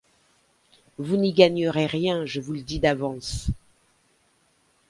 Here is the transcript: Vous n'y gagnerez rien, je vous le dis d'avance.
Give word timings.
Vous 0.97 1.15
n'y 1.15 1.31
gagnerez 1.31 1.85
rien, 1.85 2.25
je 2.25 2.41
vous 2.41 2.53
le 2.53 2.63
dis 2.63 2.79
d'avance. 2.79 3.51